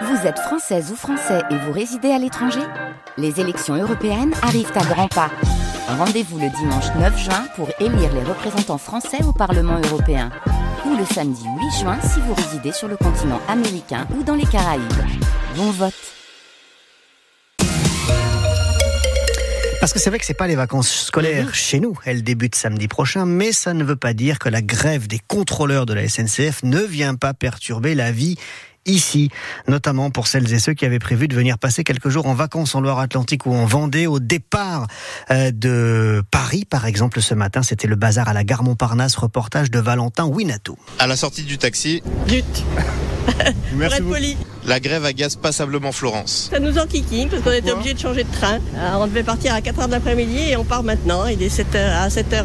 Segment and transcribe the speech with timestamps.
[0.00, 2.62] Vous êtes française ou français et vous résidez à l'étranger
[3.18, 5.30] Les élections européennes arrivent à grands pas.
[5.86, 10.30] Rendez-vous le dimanche 9 juin pour élire les représentants français au Parlement européen.
[10.86, 14.46] Ou le samedi 8 juin si vous résidez sur le continent américain ou dans les
[14.46, 14.82] Caraïbes.
[15.56, 15.92] Bon vote
[19.82, 21.98] Parce que c'est vrai que c'est pas les vacances scolaires chez nous.
[22.04, 25.86] Elles débutent samedi prochain, mais ça ne veut pas dire que la grève des contrôleurs
[25.86, 28.38] de la SNCF ne vient pas perturber la vie
[28.86, 29.30] ici,
[29.68, 32.74] notamment pour celles et ceux qui avaient prévu de venir passer quelques jours en vacances
[32.74, 34.86] en Loire-Atlantique ou en Vendée au départ
[35.30, 39.70] euh, de Paris, par exemple, ce matin, c'était le bazar à la gare Montparnasse, reportage
[39.70, 40.76] de Valentin Winato.
[40.98, 42.44] À la sortie du taxi, But.
[43.76, 44.36] Merci Pour être poli.
[44.66, 46.48] la grève agace passablement Florence.
[46.52, 48.58] Ça nous enquiquine parce qu'on était obligé de changer de train.
[48.74, 51.26] Euh, on devait partir à 4h de l'après-midi et on part maintenant.
[51.26, 52.44] Il est 7h à 7h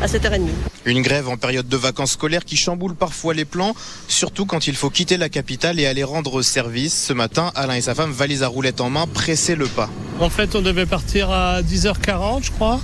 [0.00, 0.46] à 7h30.
[0.88, 3.74] Une grève en période de vacances scolaires qui chamboule parfois les plans,
[4.08, 7.04] surtout quand il faut quitter la capitale et aller rendre service.
[7.08, 9.90] Ce matin, Alain et sa femme, valise à roulette en main, pressaient le pas.
[10.18, 12.80] En fait, on devait partir à 10h40, je crois.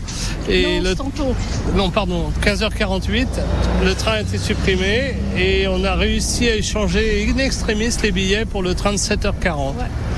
[0.51, 0.95] Et non, le...
[0.95, 1.35] tantôt.
[1.75, 3.27] Non, pardon, 15h48.
[3.83, 8.45] Le train a été supprimé et on a réussi à échanger in extremis les billets
[8.45, 9.73] pour le train de 7h40.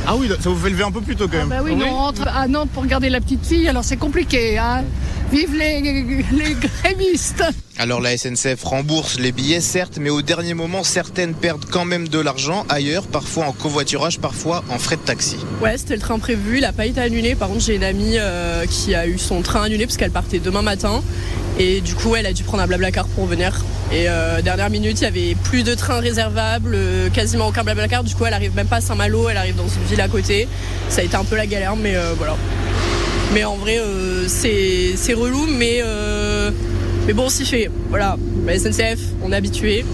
[0.09, 1.49] Ah oui, ça vous fait lever un peu plus tôt quand même.
[1.51, 1.89] Bah oui, nous Oui.
[1.91, 4.59] on rentre à Nantes pour garder la petite fille, alors c'est compliqué.
[4.59, 4.83] Hein
[5.33, 7.45] Vive les, les grévistes
[7.79, 12.09] Alors la SNCF rembourse les billets, certes, mais au dernier moment, certaines perdent quand même
[12.09, 15.37] de l'argent ailleurs, parfois en covoiturage, parfois en frais de taxi.
[15.61, 17.35] Ouais, c'était le train prévu, il n'a pas été annulé.
[17.35, 20.39] Par contre, j'ai une amie euh, qui a eu son train annulé parce qu'elle partait
[20.39, 21.03] demain matin.
[21.59, 23.65] Et du coup, elle a dû prendre un blablacar pour venir.
[23.91, 28.05] Et euh, dernière minute, il y avait plus de trains réservables, euh, quasiment aucun blablacar.
[28.05, 30.49] Du coup, elle arrive même pas à Saint-Malo, elle arrive dans une ville à côté.
[30.91, 32.37] Ça a été un peu la galère, mais euh, voilà.
[33.33, 33.81] Mais en vrai,
[34.29, 35.83] c'est relou, mais,
[37.07, 37.71] mais bon, on s'y fait.
[37.89, 39.85] Voilà, la SNCF, on est habitué.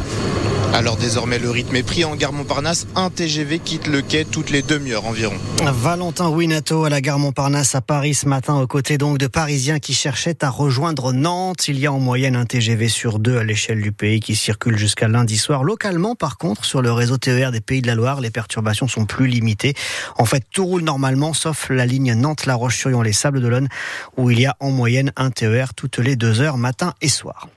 [0.75, 2.87] Alors désormais, le rythme est pris en gare Montparnasse.
[2.97, 5.34] Un TGV quitte le quai toutes les demi-heures environ.
[5.62, 9.78] Valentin Winato à la gare Montparnasse à Paris ce matin, aux côtés donc de Parisiens
[9.81, 11.69] qui cherchaient à rejoindre Nantes.
[11.69, 14.78] Il y a en moyenne un TGV sur deux à l'échelle du pays qui circule
[14.78, 15.62] jusqu'à lundi soir.
[15.62, 19.04] Localement, par contre, sur le réseau TER des Pays de la Loire, les perturbations sont
[19.04, 19.75] plus limitées.
[20.16, 23.69] En fait, tout roule normalement, sauf la ligne Nantes-La Roche-sur-Yon, les Sables d'Olonne,
[24.16, 27.49] où il y a en moyenne un TER toutes les deux heures, matin et soir.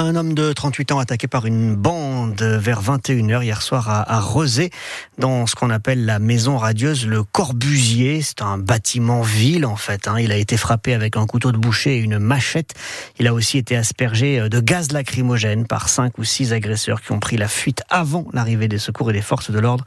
[0.00, 4.24] Un homme de 38 ans attaqué par une bande vers 21h hier soir à, à
[5.18, 8.22] dans ce qu'on appelle la maison radieuse Le Corbusier.
[8.22, 10.06] C'est un bâtiment ville en fait.
[10.06, 10.20] hein.
[10.20, 12.74] Il a été frappé avec un couteau de boucher et une machette.
[13.18, 17.18] Il a aussi été aspergé de gaz lacrymogène par cinq ou six agresseurs qui ont
[17.18, 19.84] pris la fuite avant l'arrivée des secours et des forces de l'ordre.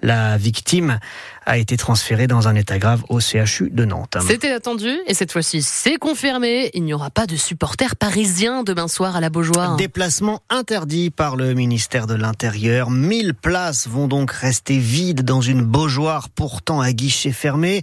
[0.00, 0.98] La victime
[1.46, 4.16] a été transférée dans un état grave au CHU de Nantes.
[4.26, 6.70] C'était attendu et cette fois-ci c'est confirmé.
[6.74, 9.76] Il n'y aura pas de supporters parisiens demain soir à la Beaujoire.
[9.76, 12.90] Déplacement interdit par le ministère de l'Intérieur.
[12.90, 17.82] 1000 places vont donc rester vides dans une Beaujoire pourtant à guichet fermé.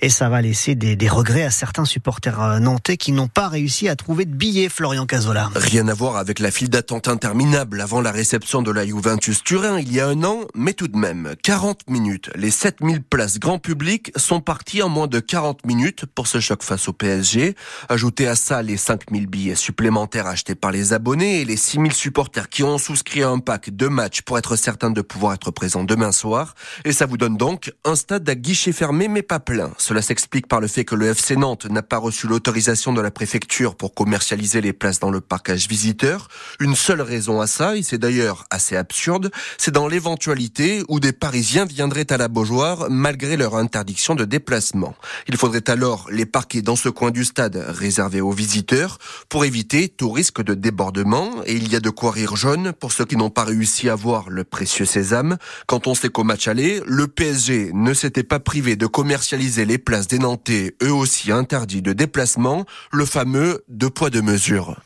[0.00, 3.48] Et ça va laisser des, des regrets à certains supporters euh, nantais qui n'ont pas
[3.48, 5.50] réussi à trouver de billets, Florian Cazola.
[5.54, 9.78] Rien à voir avec la file d'attente interminable avant la réception de la Juventus Turin
[9.78, 12.30] il y a un an, mais tout de même, 40 minutes.
[12.34, 16.64] Les 7000 places grand public sont parties en moins de 40 minutes pour ce choc
[16.64, 17.54] face au PSG.
[17.88, 22.48] Ajoutez à ça les 5000 billets supplémentaires achetés par les abonnés et les 6000 supporters
[22.48, 25.84] qui ont souscrit à un pack de matchs pour être certains de pouvoir être présents
[25.84, 26.54] demain soir.
[26.84, 29.70] Et ça vous donne donc un stade à guichet fermé mais pas plein.
[29.78, 33.10] Cela s'explique par le fait que le FC Nantes n'a pas reçu l'autorisation de la
[33.10, 36.28] préfecture pour commercialiser les places dans le parcage visiteur.
[36.58, 41.12] Une seule raison à ça, et c'est d'ailleurs assez absurde, c'est dans l'éventualité où des
[41.12, 44.94] Parisiens viendraient à la Beaujoire malgré leur interdiction de déplacement.
[45.28, 48.98] Il faudrait alors les parquer dans ce coin du stade réservé aux visiteurs
[49.28, 52.92] pour éviter tout risque de débordement et il y a de quoi rire jaune pour
[52.92, 55.36] ceux qui n'ont pas réussi à voir le précieux sésame.
[55.66, 59.78] Quand on sait qu'au match aller, le PSG ne s'était pas privé de commercialiser les
[59.78, 64.76] places des Nantais, eux aussi interdits de déplacement, le fameux deux poids deux mesures.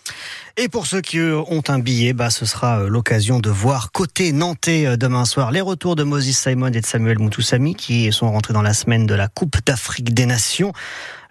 [0.56, 3.90] Et pour ceux qui euh, ont un billet, bah, ce sera euh, l'occasion de voir
[3.90, 8.12] côté nantais euh, demain soir les retours de Moses Simon et de Samuel Moutoussami qui
[8.12, 10.72] sont rentrés dans la semaine de la Coupe d'Afrique des Nations.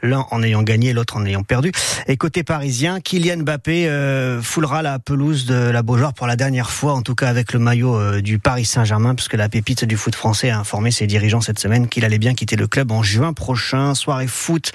[0.04, 1.72] L'un en ayant gagné, l'autre en ayant perdu.
[2.08, 6.70] Et côté parisien, Kylian Mbappé euh, foulera la pelouse de la Beaujoire pour la dernière
[6.70, 9.96] fois, en tout cas avec le maillot euh, du Paris Saint-Germain, puisque la pépite du
[9.96, 13.02] foot français a informé ses dirigeants cette semaine qu'il allait bien quitter le club en
[13.02, 13.96] juin prochain.
[13.96, 14.74] Soirée foot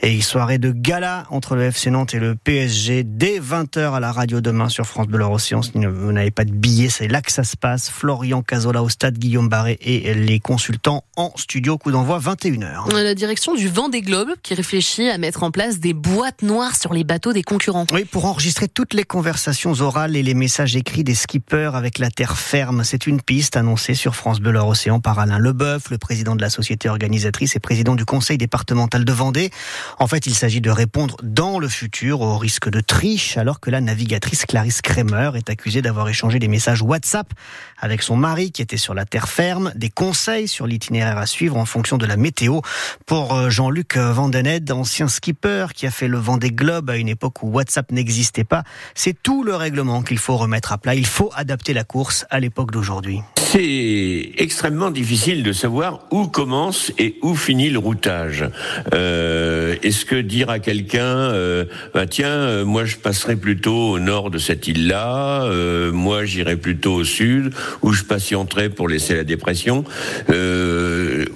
[0.00, 4.12] Et soirée de gala entre le FC Nantes et le PSG dès 20h à la
[4.12, 5.60] radio demain sur France Bleu Océan.
[5.60, 7.90] Si vous n'avez pas de billets, c'est là que ça se passe.
[7.90, 11.76] Florian Cazola au stade Guillaume Barré et les consultants en studio.
[11.76, 12.94] Coup d'envoi 21h.
[12.94, 16.94] La direction du Vent des Globes réfléchit à mettre en place des boîtes noires sur
[16.94, 17.86] les bateaux des concurrents.
[17.92, 22.10] Oui, pour enregistrer toutes les conversations orales et les messages écrits des skippers avec la
[22.10, 22.84] terre ferme.
[22.84, 26.50] C'est une piste annoncée sur France Bleu Océan par Alain Leboeuf, le président de la
[26.50, 29.50] société organisatrice et président du conseil départemental de Vendée.
[29.98, 33.70] En fait, il s'agit de répondre dans le futur au risque de triche alors que
[33.70, 37.32] la navigatrice Clarisse Kremer est accusée d'avoir échangé des messages WhatsApp
[37.78, 41.56] avec son mari qui était sur la terre ferme, des conseils sur l'itinéraire à suivre
[41.56, 42.60] en fonction de la météo.
[43.06, 43.96] Pour euh, Jean-Luc
[44.44, 47.90] Vandened, ancien skipper qui a fait le vent des globes à une époque où WhatsApp
[47.92, 48.62] n'existait pas,
[48.94, 50.94] c'est tout le règlement qu'il faut remettre à plat.
[50.94, 53.20] Il faut adapter la course à l'époque d'aujourd'hui.
[53.36, 58.44] C'est extrêmement difficile de savoir où commence et où finit le routage.
[58.92, 61.64] Euh, Est-ce que dire à quelqu'un, euh,
[61.94, 65.48] bah, tiens, euh, moi je passerai plutôt au nord de cette île-là,
[65.92, 69.84] moi j'irai plutôt au sud, où je patienterai pour laisser la dépression.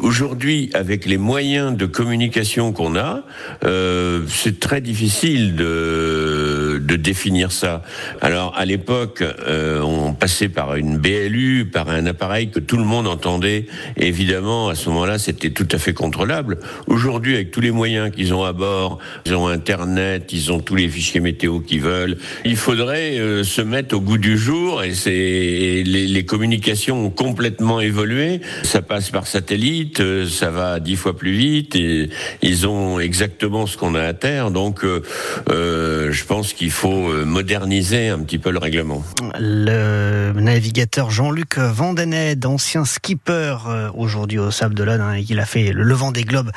[0.00, 3.22] Aujourd'hui, avec les moyens de communication qu'on a,
[3.64, 7.82] euh, c'est très difficile de, définir ça.
[8.20, 12.84] Alors à l'époque, euh, on passait par une BLU, par un appareil que tout le
[12.84, 13.66] monde entendait.
[13.96, 16.58] Et évidemment, à ce moment-là, c'était tout à fait contrôlable.
[16.88, 20.74] Aujourd'hui, avec tous les moyens qu'ils ont à bord, ils ont Internet, ils ont tous
[20.74, 22.18] les fichiers météo qu'ils veulent.
[22.44, 24.82] Il faudrait euh, se mettre au goût du jour.
[24.82, 28.40] Et c'est les, les communications ont complètement évolué.
[28.64, 31.76] Ça passe par satellite, euh, ça va dix fois plus vite.
[31.76, 32.10] Et
[32.42, 34.50] ils ont exactement ce qu'on a à terre.
[34.50, 35.02] Donc, euh,
[35.50, 39.02] euh, je pense qu'il faut moderniser un petit peu le règlement.
[39.38, 43.56] Le navigateur Jean-Luc Vandened, ancien skipper
[43.94, 46.50] aujourd'hui au Sable d'Olonne, hein, il a fait le Vent des Globes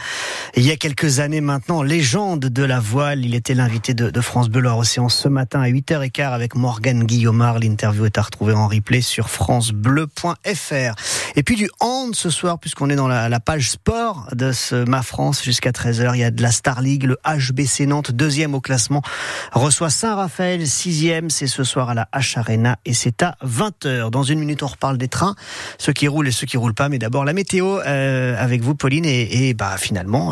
[0.56, 3.25] il y a quelques années maintenant, légende de la voile.
[3.25, 7.59] Il était l'invité de, France Bleu Océan ce matin à 8h15 avec Morgane Guillaumard.
[7.59, 10.95] L'interview est à retrouver en replay sur francebleu.fr.
[11.35, 15.02] Et puis du hand ce soir, puisqu'on est dans la, page sport de ce Ma
[15.02, 16.12] France jusqu'à 13h.
[16.13, 19.02] Il y a de la Star League, le HBC Nantes, deuxième au classement,
[19.52, 21.30] reçoit Saint-Raphaël, sixième.
[21.30, 24.10] C'est ce soir à la H Arena et c'est à 20h.
[24.12, 25.36] Dans une minute, on reparle des trains,
[25.78, 26.90] ceux qui roulent et ceux qui roulent pas.
[26.90, 30.30] Mais d'abord la météo euh, avec vous, Pauline, et, et bah finalement.